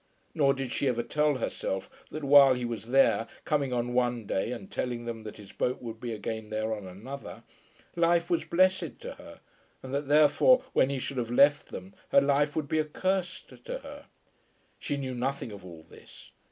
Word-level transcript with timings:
Nor 0.33 0.55
did 0.55 0.71
she 0.71 0.87
ever 0.87 1.03
tell 1.03 1.35
herself 1.35 1.87
that 2.09 2.23
while 2.23 2.55
he 2.55 2.65
was 2.65 2.87
there, 2.87 3.27
coming 3.45 3.71
on 3.71 3.93
one 3.93 4.25
day 4.25 4.51
and 4.51 4.71
telling 4.71 5.05
them 5.05 5.21
that 5.25 5.37
his 5.37 5.51
boat 5.51 5.79
would 5.79 5.99
be 5.99 6.11
again 6.11 6.49
there 6.49 6.73
on 6.73 6.87
another, 6.87 7.43
life 7.95 8.27
was 8.27 8.43
blessed 8.43 8.99
to 9.01 9.13
her, 9.19 9.41
and 9.83 9.93
that, 9.93 10.07
therefore, 10.07 10.63
when 10.73 10.89
he 10.89 10.97
should 10.97 11.17
have 11.17 11.29
left 11.29 11.67
them, 11.67 11.93
her 12.09 12.19
life 12.19 12.55
would 12.55 12.67
be 12.67 12.79
accursed 12.79 13.49
to 13.63 13.77
her. 13.77 14.07
She 14.79 14.97
knew 14.97 15.13
nothing 15.13 15.51
of 15.51 15.63
all 15.63 15.83
this. 15.83 16.31